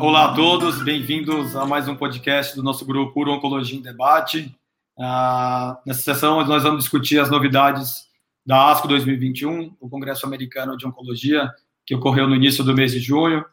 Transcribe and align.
Olá 0.00 0.26
a 0.26 0.32
todos, 0.32 0.80
bem-vindos 0.84 1.56
a 1.56 1.66
mais 1.66 1.88
um 1.88 1.96
podcast 1.96 2.54
do 2.54 2.62
nosso 2.62 2.84
grupo 2.84 3.18
Uro 3.18 3.32
Oncologia 3.32 3.76
em 3.76 3.82
Debate. 3.82 4.54
Uh, 4.96 5.76
nessa 5.84 6.02
sessão, 6.02 6.44
nós 6.46 6.62
vamos 6.62 6.84
discutir 6.84 7.18
as 7.18 7.28
novidades 7.28 8.06
da 8.46 8.70
ASCO 8.70 8.86
2021, 8.86 9.74
o 9.80 9.88
Congresso 9.88 10.24
Americano 10.24 10.76
de 10.76 10.86
Oncologia, 10.86 11.50
que 11.84 11.96
ocorreu 11.96 12.28
no 12.28 12.36
início 12.36 12.62
do 12.62 12.74
mês 12.74 12.92
de 12.92 13.00
junho. 13.00 13.44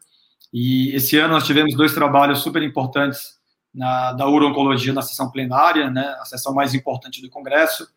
E 0.52 0.94
esse 0.94 1.18
ano 1.18 1.34
nós 1.34 1.44
tivemos 1.44 1.74
dois 1.74 1.92
trabalhos 1.92 2.38
super 2.38 2.62
importantes 2.62 3.40
na, 3.74 4.12
da 4.12 4.28
Uro-Oncologia 4.28 4.92
na 4.92 5.02
sessão 5.02 5.28
plenária, 5.32 5.90
né, 5.90 6.16
a 6.20 6.24
sessão 6.24 6.54
mais 6.54 6.74
importante 6.74 7.20
do 7.20 7.28
Congresso. 7.28 7.88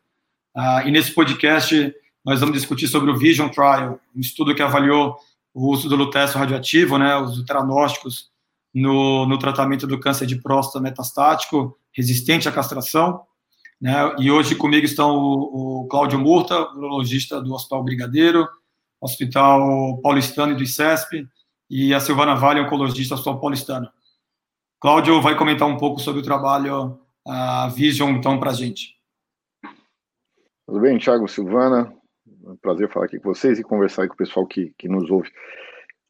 Uh, 0.55 0.87
e 0.87 0.91
nesse 0.91 1.13
podcast 1.13 1.93
nós 2.25 2.39
vamos 2.39 2.55
discutir 2.55 2.87
sobre 2.87 3.11
o 3.11 3.17
Vision 3.17 3.49
Trial, 3.49 3.99
um 4.15 4.19
estudo 4.19 4.55
que 4.55 4.63
avaliou 4.63 5.17
o 5.53 5.67
uso 5.67 5.87
do 5.87 5.95
lutécio 5.95 6.39
radioativo, 6.39 6.97
né, 6.97 7.15
os 7.15 7.43
teragnósticos 7.43 8.28
no, 8.73 9.25
no 9.25 9.37
tratamento 9.37 9.87
do 9.87 9.99
câncer 9.99 10.25
de 10.25 10.35
próstata 10.35 10.81
metastático 10.81 11.77
resistente 11.91 12.47
à 12.47 12.51
castração. 12.51 13.21
Né? 13.81 13.93
E 14.19 14.31
hoje 14.31 14.55
comigo 14.55 14.85
estão 14.85 15.17
o, 15.17 15.83
o 15.83 15.87
Cláudio 15.87 16.19
Murta, 16.19 16.59
urologista 16.73 17.41
do 17.41 17.53
Hospital 17.53 17.83
Brigadeiro, 17.83 18.47
Hospital 19.01 19.99
Paulistano 20.01 20.53
e 20.53 20.55
do 20.55 20.63
ICESP, 20.63 21.27
e 21.69 21.93
a 21.93 21.99
Silvana 21.99 22.35
Vale, 22.35 22.59
oncologista 22.59 23.15
do 23.15 23.19
Hospital 23.19 23.39
Paulistano. 23.39 23.89
Cláudio 24.79 25.21
vai 25.21 25.37
comentar 25.37 25.67
um 25.67 25.77
pouco 25.77 25.99
sobre 25.99 26.21
o 26.21 26.23
trabalho 26.23 26.99
a 27.27 27.67
Vision, 27.67 28.11
então, 28.11 28.39
para 28.39 28.51
a 28.51 28.53
gente. 28.53 28.97
Tudo 30.65 30.79
bem, 30.79 30.97
Thiago, 30.97 31.27
Silvana? 31.27 31.93
É 32.45 32.49
um 32.49 32.55
prazer 32.55 32.89
falar 32.91 33.05
aqui 33.05 33.19
com 33.19 33.33
vocês 33.33 33.59
e 33.59 33.63
conversar 33.63 34.07
com 34.07 34.13
o 34.13 34.17
pessoal 34.17 34.47
que, 34.47 34.73
que 34.77 34.87
nos 34.87 35.09
ouve. 35.09 35.29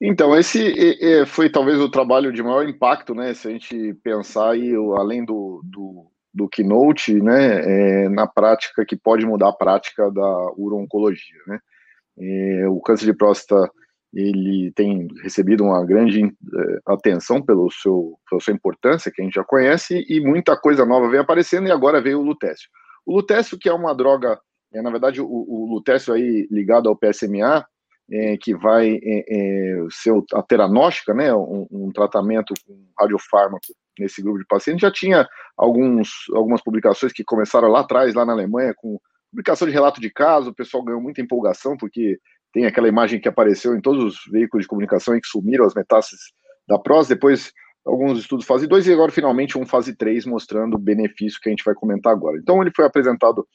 Então, 0.02 0.38
esse 0.38 1.26
foi 1.28 1.50
talvez 1.50 1.80
o 1.80 1.90
trabalho 1.90 2.32
de 2.32 2.42
maior 2.42 2.68
impacto, 2.68 3.14
né? 3.14 3.34
Se 3.34 3.48
a 3.48 3.52
gente 3.52 3.94
pensar 4.04 4.52
aí, 4.52 4.74
além 4.98 5.26
do, 5.26 5.62
do 5.64 6.10
do 6.34 6.48
Keynote, 6.48 7.22
né, 7.22 8.06
é, 8.06 8.10
na 8.10 8.28
prática, 8.28 8.86
que 8.86 8.96
pode 8.96 9.26
mudar 9.26 9.50
a 9.50 9.54
prática 9.54 10.12
da 10.12 10.52
uro-oncologia, 10.58 11.40
né. 11.48 11.60
É, 12.22 12.68
o 12.68 12.82
câncer 12.82 13.06
de 13.06 13.14
próstata, 13.14 13.72
ele 14.14 14.72
tem 14.76 15.08
recebido 15.24 15.64
uma 15.64 15.86
grande 15.86 16.26
é, 16.26 16.80
atenção 16.86 17.42
pelo 17.42 17.70
seu, 17.72 18.18
pela 18.30 18.42
sua 18.42 18.54
importância, 18.54 19.12
que 19.12 19.22
a 19.22 19.26
gente 19.26 19.36
já 19.36 19.44
conhece, 19.44 20.06
e 20.08 20.20
muita 20.20 20.58
coisa 20.58 20.86
nova 20.86 21.10
vem 21.10 21.20
aparecendo, 21.20 21.68
e 21.68 21.72
agora 21.72 22.02
veio 22.02 22.20
o 22.20 22.24
lutécio. 22.24 22.70
O 23.06 23.16
lutécio, 23.16 23.58
que 23.58 23.70
é 23.70 23.74
uma 23.74 23.96
droga, 23.96 24.40
é, 24.74 24.82
na 24.82 24.92
verdade, 24.92 25.22
o, 25.22 25.28
o 25.28 25.74
lutécio 25.74 26.14
aí 26.14 26.48
ligado 26.52 26.90
ao 26.90 26.96
PSMA, 26.96 27.66
é, 28.12 28.38
que 28.38 28.56
vai 28.56 29.00
é, 29.02 29.26
é, 29.28 29.86
ser 29.92 30.14
a 30.34 30.42
teranóstica, 30.42 31.14
né, 31.14 31.34
um, 31.34 31.68
um, 31.72 31.92
tratamento 31.92 32.54
com 32.66 32.76
radiofármaco 33.00 33.66
nesse 33.98 34.22
grupo 34.22 34.40
de 34.40 34.46
pacientes. 34.46 34.82
Já 34.82 34.92
tinha 34.92 35.28
alguns, 35.58 36.10
algumas 36.34 36.62
publicações 36.62 37.14
que 37.14 37.24
começaram 37.24 37.68
lá 37.68 37.82
atrás, 37.82 38.14
lá 38.14 38.26
na 38.26 38.34
Alemanha, 38.34 38.74
com 38.76 39.00
publicação 39.32 39.68
de 39.68 39.74
relato 39.74 40.02
de 40.02 40.10
caso, 40.10 40.50
o 40.50 40.56
pessoal 40.56 40.84
ganhou 40.84 41.02
muita 41.02 41.22
empolgação, 41.22 41.78
porque 41.78 42.18
tem 42.52 42.66
aquela 42.66 42.88
imagem 42.88 43.20
que 43.20 43.28
apareceu 43.28 43.76
em 43.76 43.82
todos 43.82 44.04
os 44.04 44.32
veículos 44.32 44.64
de 44.64 44.68
comunicação 44.68 45.16
e 45.16 45.22
que 45.22 45.28
sumiram 45.28 45.66
as 45.66 45.76
metástases 45.76 46.32
da 46.68 46.80
próstata, 46.80 47.16
depois 47.16 47.52
alguns 47.86 48.20
estudos 48.20 48.46
fase 48.46 48.68
2 48.68 48.88
e 48.88 48.94
agora 48.94 49.12
finalmente 49.12 49.58
um 49.58 49.66
fase 49.66 49.96
3 49.96 50.26
mostrando 50.26 50.76
o 50.76 50.80
benefício 50.80 51.40
que 51.42 51.50
a 51.50 51.52
gente 51.52 51.64
vai 51.64 51.74
comentar 51.74 52.12
agora. 52.12 52.38
Então 52.38 52.62
ele 52.62 52.72
foi 52.76 52.86
apresentado 52.86 53.48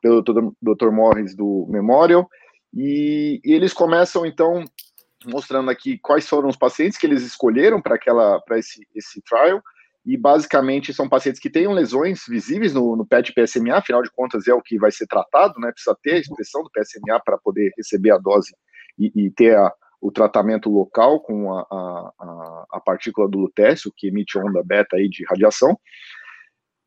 pelo 0.00 0.22
Dr. 0.22 0.90
Morris 0.90 1.34
do 1.34 1.66
Memorial, 1.68 2.28
e, 2.76 3.40
e 3.42 3.54
eles 3.54 3.72
começam, 3.72 4.26
então, 4.26 4.64
mostrando 5.24 5.70
aqui 5.70 5.98
quais 5.98 6.28
foram 6.28 6.48
os 6.48 6.56
pacientes 6.56 6.98
que 6.98 7.06
eles 7.06 7.22
escolheram 7.22 7.80
para 7.80 7.94
aquela 7.94 8.40
para 8.42 8.58
esse, 8.58 8.86
esse 8.94 9.22
trial, 9.22 9.62
e 10.04 10.16
basicamente 10.16 10.94
são 10.94 11.08
pacientes 11.08 11.40
que 11.40 11.50
tenham 11.50 11.72
lesões 11.72 12.22
visíveis 12.28 12.72
no, 12.72 12.94
no 12.94 13.04
PET 13.04 13.32
PSMA, 13.32 13.78
afinal 13.78 14.02
de 14.02 14.10
contas 14.10 14.46
é 14.46 14.54
o 14.54 14.62
que 14.62 14.78
vai 14.78 14.92
ser 14.92 15.06
tratado, 15.06 15.58
né? 15.58 15.72
Precisa 15.72 15.96
ter 16.00 16.12
a 16.12 16.18
expressão 16.18 16.62
do 16.62 16.70
PSMA 16.70 17.20
para 17.24 17.38
poder 17.38 17.72
receber 17.76 18.12
a 18.12 18.18
dose 18.18 18.54
e, 18.96 19.10
e 19.16 19.30
ter 19.30 19.56
a, 19.56 19.72
o 20.00 20.12
tratamento 20.12 20.70
local 20.70 21.20
com 21.20 21.52
a, 21.52 21.62
a, 21.62 22.66
a, 22.74 22.80
partícula 22.80 23.28
do 23.28 23.38
lutécio, 23.38 23.92
que 23.96 24.06
emite 24.06 24.38
onda 24.38 24.62
beta 24.62 24.96
aí 24.96 25.08
de 25.08 25.24
radiação. 25.24 25.76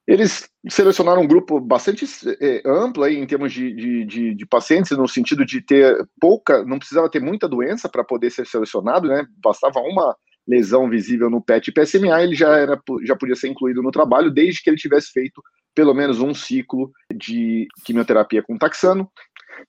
Eles 0.10 0.50
selecionaram 0.68 1.22
um 1.22 1.28
grupo 1.28 1.60
bastante 1.60 2.04
é, 2.42 2.64
amplo 2.66 3.04
aí, 3.04 3.16
em 3.16 3.28
termos 3.28 3.54
de, 3.54 3.72
de, 3.72 4.06
de, 4.06 4.34
de, 4.34 4.46
pacientes, 4.48 4.98
no 4.98 5.08
sentido 5.08 5.46
de 5.46 5.62
ter 5.62 6.04
pouca, 6.20 6.66
não 6.66 6.80
precisava 6.80 7.08
ter 7.08 7.22
muita 7.22 7.48
doença 7.48 7.88
para 7.88 8.04
poder 8.04 8.32
ser 8.32 8.48
selecionado, 8.48 9.08
né? 9.08 9.24
Bastava 9.38 9.80
uma 9.82 10.18
lesão 10.48 10.90
visível 10.90 11.30
no 11.30 11.40
PET 11.40 11.68
e 11.68 11.72
PSMA, 11.72 12.24
ele 12.24 12.34
já, 12.34 12.58
era, 12.58 12.82
já 13.04 13.16
podia 13.16 13.36
ser 13.36 13.50
incluído 13.50 13.84
no 13.84 13.92
trabalho, 13.92 14.32
desde 14.32 14.64
que 14.64 14.72
ele 14.72 14.78
tivesse 14.78 15.12
feito 15.12 15.44
pelo 15.76 15.94
menos 15.94 16.20
um 16.20 16.34
ciclo 16.34 16.92
de 17.16 17.68
quimioterapia 17.86 18.42
com 18.42 18.58
taxano 18.58 19.08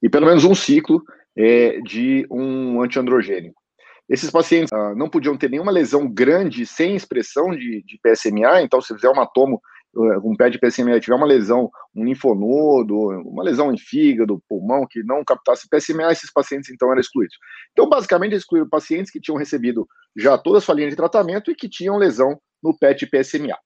e 0.03 0.09
pelo 0.09 0.25
menos 0.25 0.43
um 0.45 0.55
ciclo 0.55 1.05
é, 1.37 1.83
de 1.83 2.27
um 2.31 2.81
antiandrogênico. 2.81 3.61
Esses 4.09 4.31
pacientes 4.31 4.73
ah, 4.73 4.95
não 4.97 5.11
podiam 5.11 5.37
ter 5.37 5.51
nenhuma 5.51 5.71
lesão 5.71 6.11
grande 6.11 6.65
sem 6.65 6.97
expressão 6.97 7.51
de, 7.51 7.85
de 7.85 8.01
PSMA, 8.03 8.63
então 8.63 8.81
se 8.81 8.95
fizer 8.95 9.11
um 9.11 9.21
atomo 9.21 9.61
um 9.95 10.37
pé 10.37 10.49
de 10.49 10.59
PSMA 10.59 11.01
tiver 11.01 11.17
uma 11.17 11.27
lesão, 11.27 11.71
um 11.95 12.05
linfonodo, 12.05 12.97
uma 13.29 13.43
lesão 13.43 13.73
em 13.73 13.79
fígado, 13.79 14.43
pulmão, 14.49 14.87
que 14.89 15.03
não 15.03 15.25
captasse 15.25 15.69
PSMA, 15.69 16.13
esses 16.13 16.33
pacientes 16.33 16.71
então 16.71 16.91
eram 16.91 17.01
excluídos. 17.01 17.37
Então, 17.73 17.89
basicamente, 17.89 18.35
excluíram 18.35 18.69
pacientes 18.69 19.11
que 19.11 19.21
tinham 19.21 19.39
recebido 19.39 19.87
já 20.17 20.39
toda 20.39 20.59
a 20.59 20.61
sua 20.61 20.75
linha 20.75 20.91
de 20.91 20.97
tratamento 20.97 21.51
e 21.51 21.55
que 21.55 21.69
tinham 21.69 21.97
lesão 21.97 22.41
no 22.63 22.77
PET 22.77 23.07
PSMA. 23.07 23.57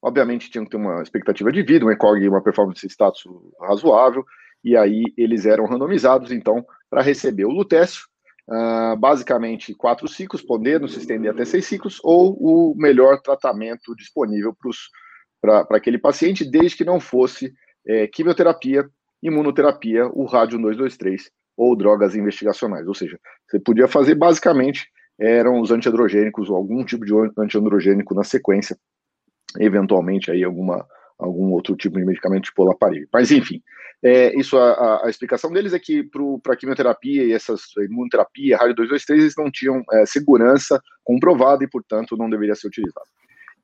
Obviamente, 0.00 0.50
tinham 0.50 0.64
que 0.64 0.70
ter 0.70 0.76
uma 0.76 1.02
expectativa 1.02 1.50
de 1.50 1.62
vida, 1.62 1.84
um 1.84 1.90
ECOG 1.90 2.22
e 2.22 2.28
uma 2.28 2.42
performance 2.42 2.86
status 2.86 3.24
razoável, 3.60 4.24
e 4.62 4.76
aí 4.76 5.02
eles 5.16 5.46
eram 5.46 5.66
randomizados, 5.66 6.30
então, 6.30 6.64
para 6.88 7.02
receber 7.02 7.44
o 7.44 7.50
lutécio, 7.50 8.02
uh, 8.48 8.96
basicamente 8.96 9.74
quatro 9.74 10.06
ciclos, 10.06 10.42
podendo 10.42 10.86
se 10.86 10.98
estender 10.98 11.32
até 11.32 11.44
seis 11.44 11.66
ciclos, 11.66 11.98
ou 12.04 12.36
o 12.38 12.74
melhor 12.76 13.20
tratamento 13.20 13.94
disponível 13.96 14.54
para 14.54 14.70
os 14.70 14.88
para 15.64 15.76
aquele 15.76 15.98
paciente, 15.98 16.44
desde 16.44 16.76
que 16.76 16.84
não 16.84 17.00
fosse 17.00 17.52
é, 17.86 18.06
quimioterapia, 18.06 18.88
imunoterapia, 19.22 20.06
o 20.08 20.24
rádio 20.24 20.58
223 20.58 21.30
ou 21.56 21.76
drogas 21.76 22.14
investigacionais. 22.14 22.86
Ou 22.86 22.94
seja, 22.94 23.18
você 23.48 23.58
podia 23.58 23.88
fazer 23.88 24.14
basicamente 24.14 24.86
eram 25.18 25.60
os 25.60 25.70
antiandrogênicos 25.70 26.50
ou 26.50 26.56
algum 26.56 26.84
tipo 26.84 27.04
de 27.04 27.12
antiandrogênico 27.38 28.14
na 28.14 28.22
sequência, 28.22 28.76
eventualmente 29.58 30.30
aí 30.30 30.44
alguma 30.44 30.86
algum 31.18 31.52
outro 31.52 31.74
tipo 31.74 31.98
de 31.98 32.04
medicamento 32.04 32.44
tipo 32.44 32.62
olaparib. 32.62 33.08
Mas 33.10 33.30
enfim, 33.30 33.62
é, 34.02 34.38
isso 34.38 34.58
a, 34.58 35.06
a, 35.06 35.08
explicação 35.08 35.50
deles 35.50 35.72
é 35.72 35.78
que 35.78 36.08
para 36.42 36.56
quimioterapia 36.56 37.24
e 37.24 37.32
essas 37.32 37.62
imunoterapia, 37.78 38.58
rádio 38.58 38.74
223, 38.74 39.22
eles 39.22 39.36
não 39.36 39.50
tinham 39.50 39.82
é, 39.92 40.04
segurança 40.04 40.80
comprovada 41.02 41.64
e, 41.64 41.68
portanto, 41.68 42.16
não 42.16 42.28
deveria 42.28 42.54
ser 42.54 42.66
utilizado. 42.66 43.06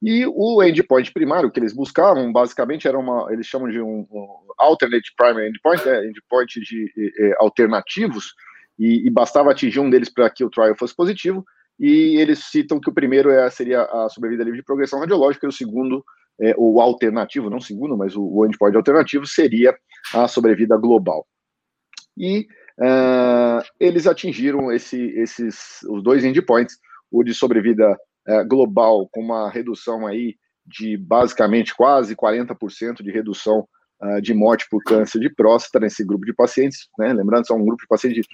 E 0.03 0.27
o 0.27 0.61
endpoint 0.65 1.13
primário 1.13 1.51
que 1.51 1.61
eles 1.61 1.73
buscavam, 1.73 2.33
basicamente, 2.33 2.89
era 2.89 2.99
uma, 2.99 3.33
eles 3.33 3.47
chamam 3.47 3.71
de 3.71 3.81
um, 3.81 4.07
um 4.11 4.27
alternate 4.59 5.13
primary 5.17 5.49
endpoint, 5.49 5.89
é, 5.89 6.05
endpoint 6.07 6.61
de 6.61 6.93
alternativos, 7.39 8.35
e, 8.77 9.07
e, 9.07 9.11
bastava 9.11 9.53
atingir 9.53 9.79
um 9.79 9.89
deles 9.89 10.13
para 10.13 10.29
que 10.29 10.45
o 10.45 10.51
trial 10.51 10.75
fosse 10.77 10.97
positivo, 10.97 11.45
e 11.79 12.17
eles 12.17 12.41
citam 12.51 12.81
que 12.81 12.91
o 12.91 12.93
primeiro 12.93 13.31
é, 13.31 13.49
seria 13.49 13.83
a 13.83 14.09
sobrevida 14.09 14.43
livre 14.43 14.59
de 14.59 14.65
progressão 14.65 14.99
radiológica, 14.99 15.47
e 15.47 15.49
o 15.49 15.53
segundo, 15.53 16.05
é, 16.41 16.53
o 16.59 16.81
alternativo, 16.81 17.49
não 17.49 17.61
segundo, 17.61 17.97
mas 17.97 18.17
o, 18.17 18.23
o 18.25 18.45
endpoint 18.45 18.77
alternativo 18.77 19.25
seria 19.25 19.77
a 20.13 20.27
sobrevida 20.27 20.77
global. 20.77 21.25
E 22.19 22.49
uh, 22.81 23.65
eles 23.79 24.07
atingiram 24.07 24.73
esse, 24.73 25.01
esses, 25.17 25.83
os 25.89 26.03
dois 26.03 26.25
endpoints, 26.25 26.77
o 27.11 27.23
de 27.23 27.33
sobrevida 27.35 27.97
é, 28.27 28.45
global 28.45 29.09
com 29.11 29.21
uma 29.21 29.51
redução 29.51 30.07
aí 30.07 30.37
de 30.67 30.97
basicamente 30.97 31.75
quase 31.75 32.15
40% 32.15 33.03
de 33.03 33.11
redução 33.11 33.67
uh, 34.01 34.21
de 34.21 34.33
morte 34.33 34.67
por 34.71 34.83
câncer 34.83 35.21
de 35.21 35.29
próstata 35.29 35.81
nesse 35.81 36.05
grupo 36.05 36.25
de 36.25 36.33
pacientes, 36.33 36.89
né? 36.99 37.13
Lembrando, 37.13 37.47
são 37.47 37.59
um 37.59 37.65
grupo 37.65 37.83
de 37.83 37.89
pacientes 37.89 38.23
de 38.23 38.29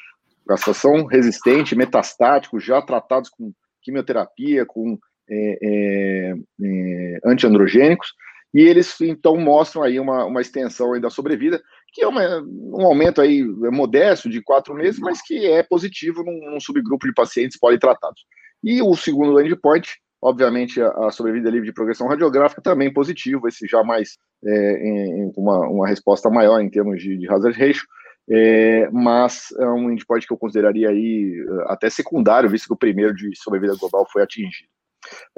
castração 0.46 1.04
resistente, 1.04 1.76
metastático, 1.76 2.60
já 2.60 2.80
tratados 2.80 3.30
com 3.30 3.52
quimioterapia, 3.82 4.64
com 4.66 4.98
é, 5.30 5.58
é, 5.62 6.34
é, 6.62 7.18
antiandrogênicos, 7.24 8.14
e 8.54 8.60
eles 8.60 8.98
então 9.02 9.36
mostram 9.36 9.82
aí 9.82 10.00
uma, 10.00 10.24
uma 10.24 10.40
extensão 10.40 10.94
aí 10.94 11.00
da 11.00 11.10
sobrevida, 11.10 11.60
que 11.92 12.02
é 12.02 12.08
uma, 12.08 12.22
um 12.40 12.86
aumento 12.86 13.20
aí 13.20 13.44
modesto 13.44 14.28
de 14.28 14.42
quatro 14.42 14.74
meses, 14.74 14.98
mas 14.98 15.20
que 15.20 15.46
é 15.46 15.62
positivo 15.62 16.24
num, 16.24 16.50
num 16.50 16.60
subgrupo 16.60 17.06
de 17.06 17.12
pacientes 17.12 17.58
politratados. 17.58 18.24
E 18.62 18.82
o 18.82 18.94
segundo 18.96 19.40
endpoint, 19.40 19.88
obviamente, 20.22 20.80
a, 20.80 21.10
sobrevida 21.10 21.50
livre 21.50 21.66
de 21.66 21.72
progressão 21.72 22.08
radiográfica 22.08 22.60
também 22.60 22.92
positivo, 22.92 23.46
esse 23.48 23.66
já 23.66 23.82
mais 23.84 24.18
é, 24.44 24.88
em, 24.88 25.32
uma, 25.36 25.68
uma 25.68 25.88
resposta 25.88 26.28
maior 26.30 26.60
em 26.60 26.70
termos 26.70 27.02
de, 27.02 27.16
de 27.16 27.28
hazard 27.28 27.58
ratio, 27.58 27.86
é, 28.30 28.90
mas 28.90 29.48
é 29.58 29.66
um 29.66 29.90
endpoint 29.90 30.26
que 30.26 30.32
eu 30.32 30.36
consideraria 30.36 30.90
aí 30.90 31.34
é, 31.48 31.72
até 31.72 31.88
secundário, 31.88 32.50
visto 32.50 32.66
que 32.66 32.74
o 32.74 32.78
primeiro 32.78 33.14
de 33.14 33.30
sobrevida 33.36 33.76
global 33.76 34.06
foi 34.10 34.22
atingido. 34.22 34.68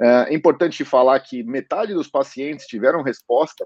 É 0.01 0.33
importante 0.33 0.83
falar 0.83 1.19
que 1.19 1.43
metade 1.43 1.93
dos 1.93 2.07
pacientes 2.07 2.65
tiveram 2.65 3.03
resposta 3.03 3.63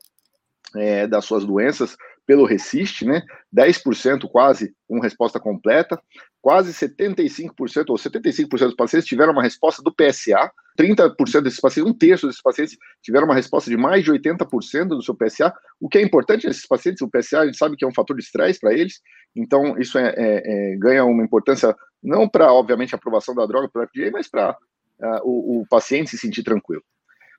é, 0.75 1.07
das 1.07 1.25
suas 1.25 1.45
doenças 1.45 1.95
pelo 2.25 2.45
Resist, 2.45 3.05
né? 3.05 3.21
10% 3.55 4.29
quase 4.29 4.73
com 4.87 4.99
resposta 4.99 5.39
completa, 5.39 5.99
quase 6.41 6.73
75% 6.73 7.49
ou 7.89 7.95
75% 7.95 8.47
dos 8.47 8.75
pacientes 8.75 9.07
tiveram 9.07 9.33
uma 9.33 9.43
resposta 9.43 9.81
do 9.81 9.93
PSA, 9.93 10.51
30% 10.77 11.41
desses 11.41 11.59
pacientes, 11.59 11.91
um 11.91 11.97
terço 11.97 12.27
desses 12.27 12.41
pacientes 12.41 12.77
tiveram 13.01 13.25
uma 13.25 13.35
resposta 13.35 13.69
de 13.69 13.77
mais 13.77 14.03
de 14.03 14.11
80% 14.11 14.87
do 14.89 15.01
seu 15.01 15.15
PSA, 15.15 15.53
o 15.79 15.87
que 15.87 15.97
é 15.97 16.01
importante 16.01 16.47
nesses 16.47 16.67
pacientes, 16.67 17.01
o 17.01 17.09
PSA 17.09 17.39
a 17.39 17.45
gente 17.45 17.57
sabe 17.57 17.75
que 17.75 17.85
é 17.85 17.87
um 17.87 17.93
fator 17.93 18.15
de 18.15 18.23
estresse 18.23 18.59
para 18.59 18.73
eles, 18.73 19.01
então 19.35 19.77
isso 19.79 19.97
é, 19.97 20.13
é, 20.15 20.73
é, 20.73 20.75
ganha 20.77 21.05
uma 21.05 21.23
importância 21.23 21.75
não 22.03 22.29
para, 22.29 22.53
obviamente, 22.53 22.93
a 22.93 22.97
aprovação 22.97 23.33
da 23.33 23.45
droga 23.45 23.69
pelo 23.69 23.87
FDA, 23.87 24.11
mas 24.11 24.29
para 24.29 24.51
uh, 24.51 25.21
o, 25.23 25.61
o 25.61 25.67
paciente 25.67 26.11
se 26.11 26.17
sentir 26.17 26.43
tranquilo. 26.43 26.83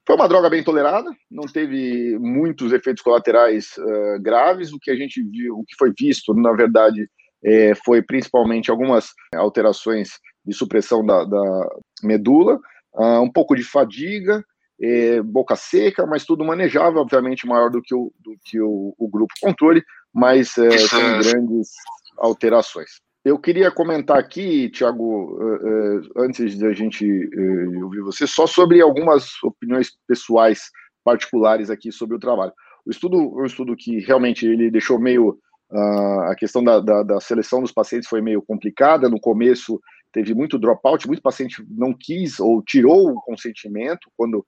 Foi 0.06 0.14
uma 0.14 0.28
droga 0.28 0.48
bem 0.48 0.62
tolerada, 0.62 1.10
não 1.28 1.44
teve 1.44 2.16
muitos 2.20 2.72
efeitos 2.72 3.02
colaterais 3.02 3.76
uh, 3.76 4.22
graves. 4.22 4.72
O 4.72 4.78
que 4.78 4.90
a 4.90 4.94
gente 4.94 5.20
viu, 5.20 5.58
o 5.58 5.64
que 5.64 5.74
foi 5.76 5.92
visto, 5.98 6.32
na 6.32 6.52
verdade, 6.52 7.10
é, 7.44 7.74
foi 7.74 8.00
principalmente 8.00 8.70
algumas 8.70 9.08
alterações 9.34 10.10
de 10.44 10.54
supressão 10.54 11.04
da, 11.04 11.24
da 11.24 11.68
medula, 12.04 12.60
uh, 12.94 13.20
um 13.20 13.30
pouco 13.30 13.56
de 13.56 13.64
fadiga, 13.64 14.44
é, 14.80 15.20
boca 15.22 15.56
seca, 15.56 16.06
mas 16.06 16.24
tudo 16.24 16.44
manejável, 16.44 17.00
obviamente 17.00 17.46
maior 17.46 17.70
do 17.70 17.82
que 17.82 17.94
o, 17.94 18.12
do 18.20 18.36
que 18.44 18.60
o, 18.60 18.94
o 18.96 19.08
grupo 19.08 19.34
controle, 19.40 19.82
mas 20.14 20.56
é, 20.56 20.78
sem 20.78 21.18
grandes 21.18 21.70
alterações. 22.18 23.00
Eu 23.26 23.40
queria 23.40 23.72
comentar 23.72 24.18
aqui, 24.18 24.70
Tiago, 24.70 25.36
eh, 25.42 25.58
eh, 25.64 26.22
antes 26.24 26.56
da 26.56 26.72
gente 26.72 27.04
eh, 27.04 27.82
ouvir 27.82 28.00
você, 28.00 28.24
só 28.24 28.46
sobre 28.46 28.80
algumas 28.80 29.42
opiniões 29.42 29.90
pessoais 30.06 30.70
particulares 31.02 31.68
aqui 31.68 31.90
sobre 31.90 32.14
o 32.14 32.20
trabalho. 32.20 32.52
O 32.86 32.90
estudo, 32.92 33.18
o 33.34 33.44
estudo 33.44 33.74
que 33.74 33.98
realmente 33.98 34.46
ele 34.46 34.70
deixou 34.70 35.00
meio 35.00 35.30
uh, 35.72 36.30
a 36.30 36.36
questão 36.36 36.62
da, 36.62 36.78
da, 36.78 37.02
da, 37.02 37.20
seleção 37.20 37.60
dos 37.60 37.72
pacientes 37.72 38.08
foi 38.08 38.22
meio 38.22 38.40
complicada. 38.40 39.08
No 39.08 39.18
começo 39.18 39.80
teve 40.12 40.32
muito 40.32 40.56
dropout, 40.56 41.08
muito 41.08 41.20
paciente 41.20 41.66
não 41.68 41.92
quis 41.92 42.38
ou 42.38 42.62
tirou 42.62 43.10
o 43.10 43.20
consentimento 43.22 44.08
quando 44.16 44.46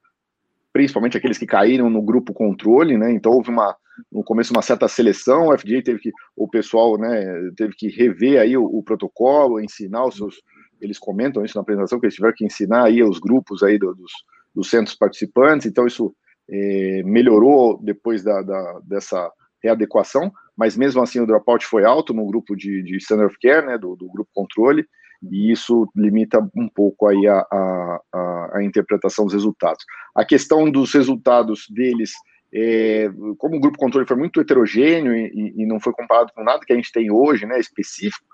principalmente 0.73 1.17
aqueles 1.17 1.39
que 1.39 1.47
caíram 1.47 1.89
no 1.91 2.03
grupo 2.03 2.33
controle, 2.33 2.97
né? 2.97 3.13
Então 3.13 3.33
houve 3.33 3.51
uma 3.51 3.77
no 4.13 4.23
começo 4.23 4.53
uma 4.53 4.63
certa 4.63 4.87
seleção, 4.87 5.49
o 5.49 5.59
FDA 5.59 5.83
teve 5.83 5.99
que 5.99 6.13
o 6.37 6.47
pessoal, 6.47 6.97
né, 6.97 7.51
teve 7.57 7.75
que 7.75 7.89
rever 7.89 8.41
aí 8.41 8.57
o, 8.57 8.65
o 8.65 8.81
protocolo, 8.83 9.61
ensinar 9.61 10.05
os 10.05 10.17
seus 10.17 10.37
eles 10.81 10.99
comentam 10.99 11.45
isso 11.45 11.57
na 11.57 11.63
apresentação 11.63 11.99
que 11.99 12.07
eles 12.07 12.15
tiveram 12.15 12.35
que 12.37 12.45
ensinar 12.45 12.85
aí 12.85 13.03
os 13.03 13.19
grupos 13.19 13.65
aí 13.65 13.77
do, 13.79 13.93
dos, 13.95 14.13
dos 14.55 14.71
centros 14.71 14.95
participantes, 14.95 15.67
então 15.67 15.87
isso 15.87 16.15
é, 16.49 17.03
melhorou 17.05 17.81
depois 17.83 18.23
da, 18.23 18.41
da, 18.43 18.81
dessa 18.85 19.29
readequação, 19.61 20.33
mas 20.57 20.77
mesmo 20.77 21.03
assim 21.03 21.21
o 21.21 21.27
dropout 21.27 21.67
foi 21.67 21.85
alto 21.85 22.15
no 22.15 22.25
grupo 22.27 22.55
de, 22.55 22.83
de 22.85 22.97
standard 22.99 23.33
of 23.33 23.39
care, 23.41 23.67
né, 23.67 23.77
do, 23.77 23.97
do 23.97 24.09
grupo 24.09 24.31
controle, 24.33 24.87
e 25.23 25.51
isso 25.51 25.89
limita 25.97 26.39
um 26.57 26.69
pouco 26.69 27.07
aí 27.07 27.27
a, 27.27 27.45
a, 27.51 28.51
a, 28.55 28.63
interpretação 28.63 29.25
dos 29.25 29.35
resultados. 29.35 29.85
A 30.15 30.25
questão 30.25 30.71
dos 30.71 30.93
resultados 30.93 31.67
deles, 31.69 32.13
é, 32.55 33.11
como 33.37 33.57
o 33.57 33.61
grupo 33.61 33.79
controle 33.79 34.07
foi 34.07 34.17
muito 34.17 34.41
heterogêneo 34.41 35.15
e, 35.15 35.55
e, 35.57 35.67
não 35.67 35.81
foi 35.81 35.93
comparado 35.93 36.33
com 36.33 36.45
nada 36.45 36.65
que 36.65 36.73
a 36.73 36.77
gente 36.77 36.93
tem 36.93 37.11
hoje, 37.11 37.47
né, 37.47 37.59
específico, 37.59 38.25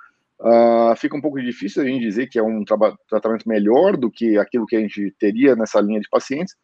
uh, 0.40 0.94
fica 0.96 1.16
um 1.16 1.20
pouco 1.20 1.40
difícil 1.40 1.82
a 1.82 1.86
gente 1.86 2.02
dizer 2.02 2.28
que 2.28 2.38
é 2.38 2.42
um 2.42 2.64
tratamento 3.08 3.48
melhor 3.48 3.96
do 3.96 4.10
que 4.10 4.36
aquilo 4.36 4.66
que 4.66 4.76
a 4.76 4.80
gente 4.80 5.14
teria 5.18 5.56
nessa 5.56 5.80
linha 5.80 6.00
de 6.00 6.08
pacientes, 6.08 6.54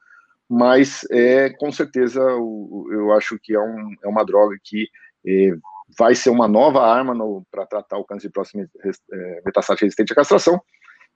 mas 0.49 1.07
é 1.11 1.49
com 1.51 1.71
certeza 1.73 2.21
eu 2.21 3.13
acho 3.13 3.39
que 3.41 3.55
é, 3.55 3.61
um, 3.61 3.95
é 4.03 4.09
uma 4.09 4.25
droga 4.25 4.57
que 4.63 4.89
é, 5.27 5.53
vai 5.99 6.15
ser 6.15 6.31
uma 6.31 6.49
nova 6.49 6.83
arma 6.83 7.15
para 7.51 7.67
tratar 7.67 7.99
o 7.99 8.05
câncer 8.05 8.29
de 8.29 8.33
próstata 8.33 8.69
é, 9.13 9.43
resistente 9.81 10.13
à 10.13 10.17
castração. 10.17 10.61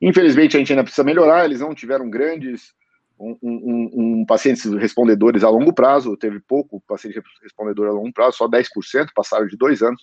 Infelizmente, 0.00 0.56
a 0.56 0.58
gente 0.58 0.72
ainda 0.72 0.84
precisa 0.84 1.04
melhorar, 1.04 1.44
eles 1.44 1.60
não 1.60 1.74
tiveram 1.74 2.10
grandes 2.10 2.74
um, 3.18 3.36
um, 3.42 3.90
um, 3.94 4.26
pacientes 4.26 4.64
respondedores 4.74 5.44
a 5.44 5.48
longo 5.48 5.72
prazo, 5.72 6.16
teve 6.16 6.40
pouco 6.40 6.82
paciente 6.86 7.22
respondedor 7.42 7.88
a 7.88 7.92
longo 7.92 8.12
prazo, 8.12 8.38
só 8.38 8.48
10%, 8.48 8.66
passaram 9.14 9.46
de 9.46 9.56
dois 9.56 9.82
anos, 9.82 10.00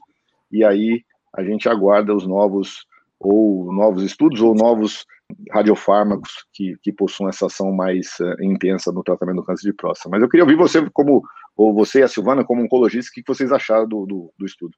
e 0.52 0.64
aí 0.64 1.04
a 1.34 1.44
gente 1.44 1.68
aguarda 1.68 2.16
os 2.16 2.26
novos, 2.26 2.86
ou 3.20 3.72
novos 3.74 4.04
estudos, 4.04 4.42
ou 4.42 4.56
novos 4.56 5.06
radiofármacos 5.52 6.46
que, 6.54 6.76
que 6.82 6.92
possuam 6.92 7.30
essa 7.30 7.46
ação 7.46 7.72
mais 7.72 8.20
uh, 8.20 8.44
intensa 8.44 8.92
no 8.92 9.04
tratamento 9.04 9.38
do 9.38 9.44
câncer 9.44 9.70
de 9.70 9.74
próstata. 9.74 10.10
Mas 10.10 10.22
eu 10.22 10.30
queria 10.30 10.44
ouvir 10.44 10.58
você 10.58 10.86
como 10.92 11.24
ou 11.62 11.74
você 11.74 12.00
e 12.00 12.04
a 12.04 12.08
Silvana, 12.08 12.44
como 12.44 12.64
oncologista, 12.64 13.12
o 13.12 13.14
que 13.14 13.24
vocês 13.28 13.52
acharam 13.52 13.88
do, 13.88 14.06
do, 14.06 14.34
do 14.38 14.46
estudo? 14.46 14.76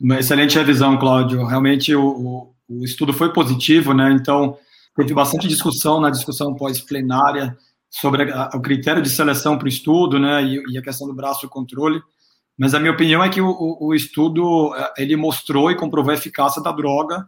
Uma 0.00 0.20
excelente 0.20 0.56
revisão, 0.56 0.98
Cláudio. 0.98 1.44
Realmente 1.44 1.94
o, 1.94 2.54
o, 2.68 2.84
estudo 2.84 3.12
foi 3.12 3.32
positivo, 3.32 3.92
né? 3.92 4.12
Então, 4.12 4.56
teve 4.96 5.12
bastante 5.12 5.48
discussão 5.48 6.00
na 6.00 6.08
discussão 6.08 6.54
pós-plenária 6.54 7.56
sobre 7.90 8.32
a, 8.32 8.50
o 8.54 8.60
critério 8.60 9.02
de 9.02 9.10
seleção 9.10 9.58
para 9.58 9.66
o 9.66 9.68
estudo, 9.68 10.18
né? 10.18 10.42
E, 10.44 10.62
e, 10.72 10.78
a 10.78 10.82
questão 10.82 11.06
do 11.06 11.14
braço 11.14 11.48
controle. 11.48 12.00
Mas 12.56 12.74
a 12.74 12.80
minha 12.80 12.92
opinião 12.92 13.22
é 13.22 13.28
que 13.28 13.40
o, 13.40 13.78
o 13.80 13.94
estudo 13.94 14.74
eh, 14.74 14.92
ele 14.98 15.16
mostrou 15.16 15.70
e 15.70 15.76
comprovou 15.76 16.12
a 16.12 16.14
eficácia 16.14 16.62
da 16.62 16.70
droga 16.70 17.26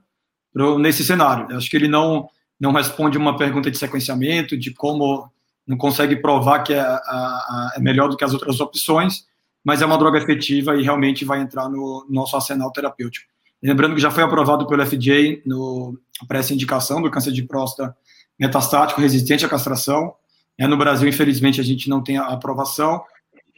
pro, 0.52 0.78
nesse 0.78 1.04
cenário. 1.04 1.46
Eu 1.50 1.56
acho 1.56 1.68
que 1.68 1.76
ele 1.76 1.88
não 1.88 2.28
não 2.60 2.70
responde 2.70 3.18
uma 3.18 3.36
pergunta 3.36 3.68
de 3.68 3.76
sequenciamento, 3.76 4.56
de 4.56 4.72
como 4.72 5.28
não 5.72 5.78
consegue 5.78 6.16
provar 6.16 6.62
que 6.62 6.74
é, 6.74 6.80
a, 6.80 6.94
a, 6.94 7.72
é 7.76 7.80
melhor 7.80 8.08
do 8.10 8.16
que 8.16 8.24
as 8.24 8.34
outras 8.34 8.60
opções, 8.60 9.24
mas 9.64 9.80
é 9.80 9.86
uma 9.86 9.96
droga 9.96 10.18
efetiva 10.18 10.76
e 10.76 10.82
realmente 10.82 11.24
vai 11.24 11.40
entrar 11.40 11.66
no 11.66 12.06
nosso 12.10 12.36
arsenal 12.36 12.70
terapêutico. 12.70 13.26
Lembrando 13.62 13.94
que 13.94 14.00
já 14.00 14.10
foi 14.10 14.22
aprovado 14.22 14.66
pelo 14.66 14.84
FDA 14.84 15.40
no 15.46 15.98
para 16.28 16.40
essa 16.40 16.52
indicação 16.52 17.00
do 17.00 17.10
câncer 17.10 17.32
de 17.32 17.42
próstata 17.42 17.96
metastático 18.38 19.00
resistente 19.00 19.46
à 19.46 19.48
castração. 19.48 20.14
É, 20.58 20.66
no 20.66 20.76
Brasil, 20.76 21.08
infelizmente, 21.08 21.58
a 21.58 21.64
gente 21.64 21.88
não 21.88 22.02
tem 22.02 22.18
a 22.18 22.26
aprovação, 22.26 23.02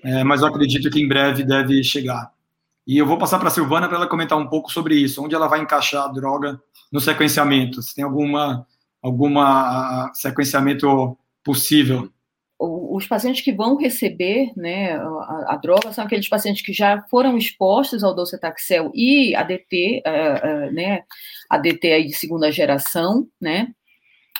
é, 0.04 0.22
mas 0.22 0.40
eu 0.40 0.46
acredito 0.46 0.88
que 0.90 1.02
em 1.02 1.08
breve 1.08 1.42
deve 1.42 1.82
chegar. 1.82 2.30
E 2.86 2.96
eu 2.96 3.06
vou 3.06 3.18
passar 3.18 3.40
para 3.40 3.48
a 3.48 3.50
Silvana 3.50 3.88
para 3.88 3.96
ela 3.96 4.06
comentar 4.06 4.38
um 4.38 4.46
pouco 4.46 4.70
sobre 4.70 4.94
isso, 4.94 5.20
onde 5.22 5.34
ela 5.34 5.48
vai 5.48 5.60
encaixar 5.60 6.04
a 6.04 6.08
droga 6.08 6.60
no 6.92 7.00
sequenciamento. 7.00 7.82
Se 7.82 7.92
tem 7.92 8.04
alguma 8.04 8.64
alguma 9.02 10.10
sequenciamento 10.14 11.18
possível? 11.44 12.10
Os 12.58 13.06
pacientes 13.06 13.42
que 13.42 13.52
vão 13.52 13.76
receber 13.76 14.52
né, 14.56 14.94
a, 14.94 15.54
a, 15.54 15.56
droga 15.56 15.92
são 15.92 16.04
aqueles 16.04 16.28
pacientes 16.28 16.62
que 16.62 16.72
já 16.72 17.02
foram 17.10 17.36
expostos 17.36 18.02
ao 18.02 18.14
docetaxel 18.14 18.90
e 18.94 19.34
ADT, 19.34 20.02
uh, 20.06 20.68
uh, 20.68 20.72
né, 20.72 21.02
ADT 21.50 21.92
aí 21.92 22.06
de 22.06 22.14
segunda 22.14 22.50
geração, 22.50 23.26
né, 23.40 23.68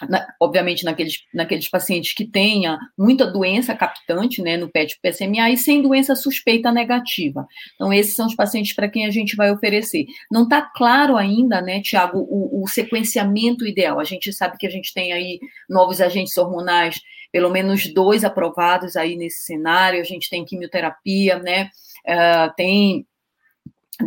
na, 0.09 0.27
obviamente 0.41 0.85
naqueles, 0.85 1.21
naqueles 1.33 1.69
pacientes 1.69 2.13
que 2.13 2.27
tenha 2.27 2.79
muita 2.99 3.27
doença 3.27 3.75
captante, 3.75 4.43
né, 4.43 4.57
no 4.57 4.69
PET 4.69 4.99
PSMA 5.01 5.51
e 5.51 5.57
sem 5.57 5.81
doença 5.83 6.17
suspeita 6.17 6.73
negativa. 6.73 7.47
Então, 7.75 7.93
esses 7.93 8.15
são 8.15 8.27
os 8.27 8.35
pacientes 8.35 8.75
para 8.75 8.89
quem 8.89 9.07
a 9.07 9.11
gente 9.11 9.37
vai 9.37 9.53
oferecer. 9.53 10.07
Não 10.31 10.45
está 10.45 10.63
claro 10.63 11.17
ainda, 11.17 11.61
né, 11.61 11.81
Tiago, 11.81 12.19
o, 12.19 12.63
o, 12.63 12.69
sequenciamento 12.69 13.67
ideal. 13.67 14.01
A 14.01 14.05
gente 14.05 14.33
sabe 14.33 14.59
que 14.59 14.67
a 14.67 14.71
gente 14.71 14.93
tem 14.93 15.13
aí 15.13 15.39
novos 15.69 16.01
agentes 16.01 16.37
hormonais, 16.37 17.01
pelo 17.31 17.51
menos 17.51 17.93
dois 17.93 18.25
aprovados 18.25 18.97
aí 18.97 19.17
nesse 19.17 19.45
cenário, 19.45 20.01
a 20.01 20.05
gente 20.05 20.29
tem 20.29 20.45
quimioterapia, 20.45 21.39
né, 21.39 21.71
uh, 22.07 22.53
tem 22.57 23.07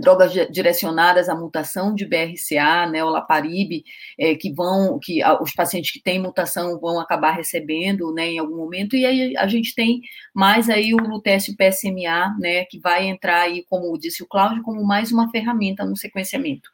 drogas 0.02 0.34
direcionadas 0.52 1.30
à 1.30 1.36
mutação 1.36 1.94
de 1.94 2.06
BRCA, 2.06 2.88
né, 2.90 3.04
o 3.04 3.10
Laparib, 3.10 3.84
é, 4.20 4.36
que 4.36 4.54
vão, 4.54 5.00
que 5.02 5.22
os 5.42 5.54
pacientes 5.54 5.92
que 5.92 6.02
têm 6.02 6.22
mutação 6.22 6.80
vão 6.80 7.00
acabar 7.00 7.32
recebendo, 7.32 8.14
né, 8.14 8.28
em 8.28 8.40
algum 8.40 8.58
momento, 8.58 8.96
e 8.96 9.06
aí 9.06 9.38
a 9.38 9.48
gente 9.48 9.74
tem 9.74 10.02
mais 10.34 10.70
aí 10.70 10.94
o 10.94 10.98
lutécio 10.98 11.56
PSMA, 11.56 12.36
né, 12.40 12.66
que 12.66 12.80
vai 12.80 13.08
entrar 13.08 13.42
aí, 13.42 13.64
como 13.70 13.98
disse 13.98 14.24
o 14.24 14.28
Cláudio, 14.28 14.64
como 14.64 14.84
mais 14.84 15.12
uma 15.12 15.30
ferramenta 15.30 15.86
no 15.86 15.96
sequenciamento. 15.96 16.70